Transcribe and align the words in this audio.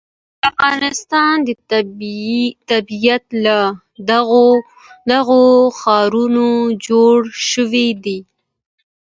د 0.41 0.43
افغانستان 0.49 1.35
طبیعت 2.69 3.25
له 3.45 3.57
دغو 5.07 5.51
ښارونو 5.79 6.49
جوړ 6.87 7.17
شوی 7.49 7.87
دی. 8.03 8.19